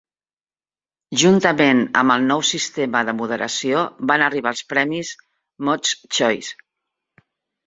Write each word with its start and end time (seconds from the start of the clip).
Juntament 1.23 1.83
amb 2.01 2.13
el 2.15 2.25
nou 2.31 2.41
sistema 2.51 3.03
de 3.09 3.15
moderació 3.19 3.83
van 4.13 4.25
arribar 4.29 4.55
els 4.55 4.65
premis 4.75 5.13
Mod's 5.69 5.95
Choice. 6.19 6.61